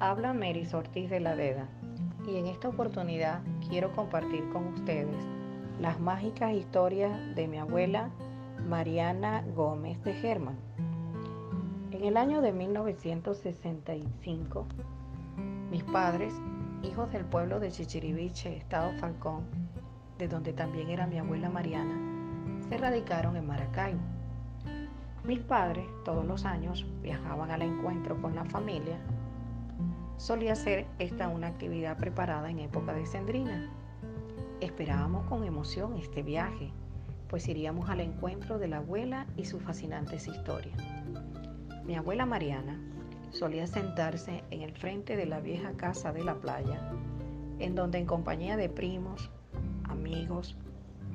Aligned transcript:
Habla 0.00 0.32
Mary 0.32 0.66
Ortiz 0.72 1.08
de 1.08 1.20
la 1.20 1.34
Vega 1.34 1.68
y 2.26 2.36
en 2.36 2.46
esta 2.46 2.68
oportunidad 2.68 3.40
quiero 3.68 3.92
compartir 3.92 4.48
con 4.50 4.66
ustedes 4.68 5.24
las 5.80 6.00
mágicas 6.00 6.52
historias 6.52 7.12
de 7.34 7.48
mi 7.48 7.58
abuela 7.58 8.10
Mariana 8.68 9.44
Gómez 9.54 10.02
de 10.02 10.14
Germán. 10.14 10.56
En 11.92 12.04
el 12.04 12.16
año 12.16 12.40
de 12.40 12.52
1965, 12.52 14.66
mis 15.70 15.84
padres, 15.84 16.34
hijos 16.82 17.10
del 17.12 17.24
pueblo 17.24 17.60
de 17.60 17.70
Chichiriviche, 17.70 18.56
Estado 18.56 18.92
Falcón, 18.98 19.44
de 20.18 20.28
donde 20.28 20.52
también 20.52 20.90
era 20.90 21.06
mi 21.06 21.18
abuela 21.18 21.48
Mariana, 21.48 22.66
se 22.68 22.76
radicaron 22.76 23.36
en 23.36 23.46
Maracaibo. 23.46 24.00
Mis 25.24 25.40
padres 25.40 25.86
todos 26.04 26.24
los 26.24 26.44
años 26.44 26.86
viajaban 27.02 27.50
al 27.50 27.62
encuentro 27.62 28.20
con 28.20 28.34
la 28.34 28.44
familia 28.44 28.98
Solía 30.20 30.54
ser 30.54 30.86
esta 30.98 31.28
una 31.28 31.46
actividad 31.46 31.96
preparada 31.96 32.50
en 32.50 32.58
época 32.58 32.92
de 32.92 33.06
Sendrina. 33.06 33.70
Esperábamos 34.60 35.24
con 35.30 35.44
emoción 35.44 35.96
este 35.96 36.22
viaje, 36.22 36.74
pues 37.26 37.48
iríamos 37.48 37.88
al 37.88 38.00
encuentro 38.00 38.58
de 38.58 38.68
la 38.68 38.76
abuela 38.76 39.26
y 39.38 39.46
sus 39.46 39.62
fascinantes 39.62 40.28
historias. 40.28 40.76
Mi 41.86 41.96
abuela 41.96 42.26
Mariana 42.26 42.78
solía 43.30 43.66
sentarse 43.66 44.44
en 44.50 44.60
el 44.60 44.72
frente 44.72 45.16
de 45.16 45.24
la 45.24 45.40
vieja 45.40 45.72
casa 45.78 46.12
de 46.12 46.22
la 46.22 46.34
playa, 46.34 46.92
en 47.58 47.74
donde 47.74 47.96
en 47.96 48.04
compañía 48.04 48.58
de 48.58 48.68
primos, 48.68 49.30
amigos, 49.84 50.54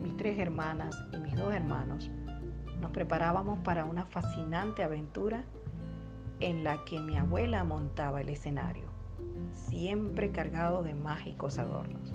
mis 0.00 0.16
tres 0.16 0.38
hermanas 0.38 0.96
y 1.12 1.16
mis 1.16 1.34
dos 1.34 1.52
hermanos, 1.52 2.08
nos 2.82 2.90
preparábamos 2.90 3.60
para 3.60 3.86
una 3.86 4.04
fascinante 4.04 4.82
aventura 4.82 5.44
en 6.40 6.64
la 6.64 6.84
que 6.84 7.00
mi 7.00 7.16
abuela 7.16 7.64
montaba 7.64 8.20
el 8.20 8.28
escenario 8.28 8.92
siempre 9.52 10.30
cargado 10.30 10.82
de 10.82 10.94
mágicos 10.94 11.58
adornos. 11.58 12.12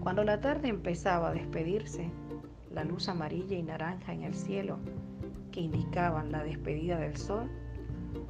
Cuando 0.00 0.24
la 0.24 0.40
tarde 0.40 0.68
empezaba 0.68 1.28
a 1.28 1.34
despedirse, 1.34 2.10
la 2.72 2.84
luz 2.84 3.08
amarilla 3.08 3.56
y 3.56 3.62
naranja 3.62 4.12
en 4.12 4.22
el 4.22 4.34
cielo 4.34 4.78
que 5.52 5.60
indicaban 5.60 6.32
la 6.32 6.42
despedida 6.42 6.98
del 6.98 7.16
sol, 7.16 7.50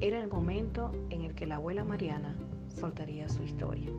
era 0.00 0.20
el 0.20 0.28
momento 0.28 0.92
en 1.10 1.22
el 1.22 1.34
que 1.34 1.46
la 1.46 1.56
abuela 1.56 1.84
Mariana 1.84 2.36
soltaría 2.68 3.28
su 3.28 3.42
historia. 3.42 3.90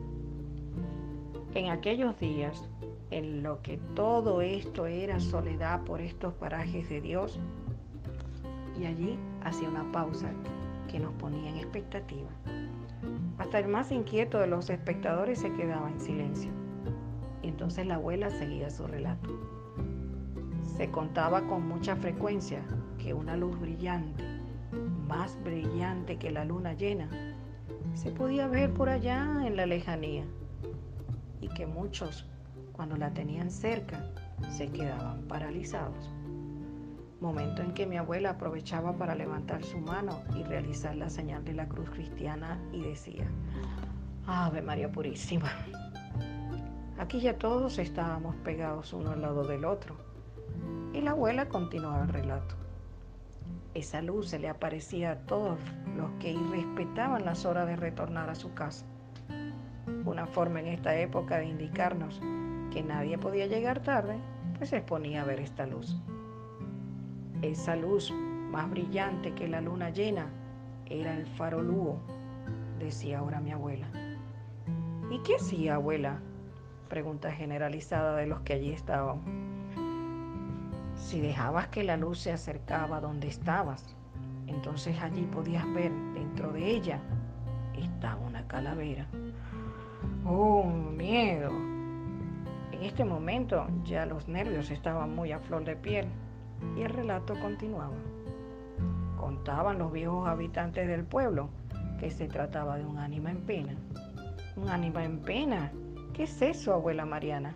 En 1.54 1.70
aquellos 1.70 2.18
días, 2.18 2.68
en 3.10 3.42
lo 3.42 3.62
que 3.62 3.78
todo 3.94 4.40
esto 4.40 4.86
era 4.86 5.20
soledad 5.20 5.82
por 5.82 6.00
estos 6.00 6.34
parajes 6.34 6.88
de 6.88 7.00
Dios, 7.00 7.40
y 8.80 8.86
allí 8.86 9.18
hacía 9.44 9.68
una 9.68 9.90
pausa 9.92 10.30
que 10.90 10.98
nos 10.98 11.12
ponía 11.14 11.50
en 11.50 11.56
expectativa. 11.56 12.28
Hasta 13.38 13.58
el 13.58 13.68
más 13.68 13.90
inquieto 13.90 14.38
de 14.38 14.46
los 14.46 14.70
espectadores 14.70 15.40
se 15.40 15.52
quedaba 15.52 15.90
en 15.90 16.00
silencio. 16.00 16.50
Y 17.42 17.48
entonces 17.48 17.86
la 17.86 17.94
abuela 17.94 18.30
seguía 18.30 18.70
su 18.70 18.86
relato. 18.86 19.30
Se 20.76 20.90
contaba 20.90 21.46
con 21.46 21.66
mucha 21.66 21.96
frecuencia 21.96 22.62
que 22.98 23.14
una 23.14 23.36
luz 23.36 23.58
brillante, 23.58 24.24
más 25.08 25.36
brillante 25.42 26.16
que 26.16 26.30
la 26.30 26.44
luna 26.44 26.74
llena, 26.74 27.08
se 27.94 28.10
podía 28.10 28.46
ver 28.46 28.72
por 28.72 28.88
allá 28.88 29.42
en 29.44 29.56
la 29.56 29.66
lejanía 29.66 30.24
y 31.40 31.48
que 31.48 31.66
muchos, 31.66 32.26
cuando 32.80 32.96
la 32.96 33.12
tenían 33.12 33.50
cerca, 33.50 34.02
se 34.48 34.72
quedaban 34.72 35.28
paralizados 35.28 36.10
momento 37.20 37.60
en 37.60 37.74
que 37.74 37.84
mi 37.84 37.98
abuela 37.98 38.30
aprovechaba 38.30 38.96
para 38.96 39.14
levantar 39.14 39.62
su 39.62 39.76
mano 39.76 40.22
y 40.34 40.42
realizar 40.44 40.96
la 40.96 41.10
señal 41.10 41.44
de 41.44 41.52
la 41.52 41.68
cruz 41.68 41.90
cristiana 41.90 42.58
y 42.72 42.80
decía, 42.80 43.26
Ave 44.26 44.62
María 44.62 44.90
Purísima. 44.90 45.52
Aquí 46.96 47.20
ya 47.20 47.36
todos 47.36 47.78
estábamos 47.78 48.34
pegados 48.36 48.94
uno 48.94 49.10
al 49.10 49.20
lado 49.20 49.44
del 49.44 49.66
otro 49.66 49.96
y 50.94 51.02
la 51.02 51.10
abuela 51.10 51.50
continuaba 51.50 52.04
el 52.04 52.08
relato. 52.08 52.54
Esa 53.74 54.00
luz 54.00 54.30
se 54.30 54.38
le 54.38 54.48
aparecía 54.48 55.10
a 55.10 55.16
todos 55.16 55.58
los 55.98 56.10
que 56.12 56.32
irrespetaban 56.32 57.26
las 57.26 57.44
horas 57.44 57.66
de 57.66 57.76
retornar 57.76 58.30
a 58.30 58.34
su 58.34 58.54
casa. 58.54 58.86
Una 60.06 60.26
forma 60.26 60.60
en 60.60 60.68
esta 60.68 60.96
época 60.96 61.36
de 61.36 61.44
indicarnos 61.44 62.22
que 62.70 62.82
nadie 62.82 63.18
podía 63.18 63.46
llegar 63.46 63.80
tarde, 63.82 64.18
pues 64.56 64.70
se 64.70 64.78
exponía 64.78 65.22
a 65.22 65.24
ver 65.24 65.40
esta 65.40 65.66
luz. 65.66 65.96
Esa 67.42 67.76
luz 67.76 68.12
más 68.12 68.70
brillante 68.70 69.34
que 69.34 69.48
la 69.48 69.60
luna 69.60 69.90
llena 69.90 70.30
era 70.86 71.16
el 71.16 71.26
faro 71.26 71.62
Lugo, 71.62 72.00
decía 72.78 73.18
ahora 73.18 73.40
mi 73.40 73.52
abuela. 73.52 73.86
¿Y 75.10 75.18
qué 75.22 75.36
hacía, 75.36 75.76
abuela? 75.76 76.20
Pregunta 76.88 77.30
generalizada 77.30 78.16
de 78.16 78.26
los 78.26 78.40
que 78.40 78.54
allí 78.54 78.72
estaban. 78.72 79.20
Si 80.94 81.20
dejabas 81.20 81.68
que 81.68 81.84
la 81.84 81.96
luz 81.96 82.18
se 82.18 82.32
acercaba 82.32 83.00
donde 83.00 83.28
estabas, 83.28 83.96
entonces 84.46 85.00
allí 85.00 85.22
podías 85.22 85.64
ver 85.72 85.92
dentro 86.14 86.52
de 86.52 86.68
ella 86.68 87.00
estaba 87.80 88.20
una 88.26 88.46
calavera. 88.46 89.06
¡Oh, 90.24 90.64
miedo! 90.64 91.79
En 92.80 92.86
este 92.86 93.04
momento 93.04 93.66
ya 93.84 94.06
los 94.06 94.26
nervios 94.26 94.70
estaban 94.70 95.14
muy 95.14 95.32
a 95.32 95.38
flor 95.38 95.66
de 95.66 95.76
piel 95.76 96.06
y 96.78 96.80
el 96.80 96.88
relato 96.88 97.38
continuaba. 97.38 97.92
Contaban 99.18 99.78
los 99.78 99.92
viejos 99.92 100.26
habitantes 100.26 100.88
del 100.88 101.04
pueblo 101.04 101.50
que 101.98 102.10
se 102.10 102.26
trataba 102.26 102.78
de 102.78 102.86
un 102.86 102.96
ánima 102.96 103.32
en 103.32 103.42
pena. 103.42 103.74
¿Un 104.56 104.70
ánima 104.70 105.04
en 105.04 105.18
pena? 105.18 105.70
¿Qué 106.14 106.22
es 106.22 106.40
eso, 106.40 106.72
abuela 106.72 107.04
Mariana? 107.04 107.54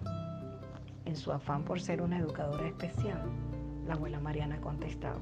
En 1.07 1.17
su 1.17 1.33
afán 1.33 1.65
por 1.65 1.81
ser 1.81 2.03
una 2.03 2.19
educadora 2.19 2.69
especial, 2.69 3.23
la 3.87 3.95
abuela 3.95 4.21
Mariana 4.21 4.61
contestaba. 4.61 5.21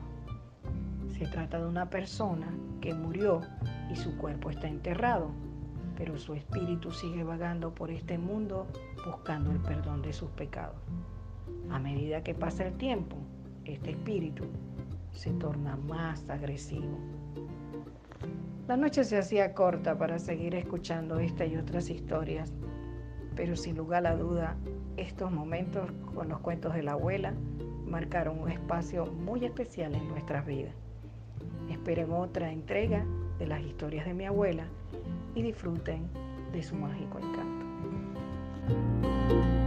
Se 1.16 1.28
trata 1.28 1.60
de 1.60 1.68
una 1.68 1.88
persona 1.90 2.48
que 2.80 2.92
murió 2.92 3.40
y 3.88 3.94
su 3.94 4.16
cuerpo 4.18 4.50
está 4.50 4.66
enterrado, 4.66 5.30
pero 5.96 6.18
su 6.18 6.34
espíritu 6.34 6.90
sigue 6.90 7.22
vagando 7.22 7.72
por 7.72 7.92
este 7.92 8.18
mundo 8.18 8.66
buscando 9.04 9.50
el 9.50 9.58
perdón 9.58 10.02
de 10.02 10.12
sus 10.12 10.30
pecados. 10.30 10.76
A 11.70 11.78
medida 11.78 12.22
que 12.22 12.34
pasa 12.34 12.66
el 12.66 12.74
tiempo, 12.74 13.16
este 13.64 13.90
espíritu 13.90 14.44
se 15.12 15.32
torna 15.32 15.76
más 15.76 16.28
agresivo. 16.28 16.98
La 18.68 18.76
noche 18.76 19.04
se 19.04 19.18
hacía 19.18 19.54
corta 19.54 19.98
para 19.98 20.18
seguir 20.18 20.54
escuchando 20.54 21.18
esta 21.18 21.44
y 21.44 21.56
otras 21.56 21.90
historias, 21.90 22.52
pero 23.34 23.56
sin 23.56 23.76
lugar 23.76 24.06
a 24.06 24.16
duda, 24.16 24.56
estos 24.96 25.30
momentos 25.32 25.90
con 26.14 26.28
los 26.28 26.40
cuentos 26.40 26.74
de 26.74 26.82
la 26.82 26.92
abuela 26.92 27.34
marcaron 27.86 28.38
un 28.38 28.50
espacio 28.50 29.06
muy 29.06 29.44
especial 29.44 29.94
en 29.94 30.08
nuestras 30.08 30.46
vidas. 30.46 30.74
Esperen 31.70 32.12
otra 32.12 32.52
entrega 32.52 33.04
de 33.38 33.46
las 33.46 33.60
historias 33.62 34.06
de 34.06 34.14
mi 34.14 34.26
abuela 34.26 34.66
y 35.34 35.42
disfruten 35.42 36.08
de 36.52 36.62
su 36.62 36.76
mágico 36.76 37.18
encanto. 37.18 37.71
thank 38.68 38.76
you 39.32 39.61